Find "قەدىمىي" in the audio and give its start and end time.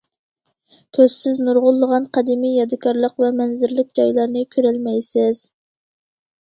2.19-2.57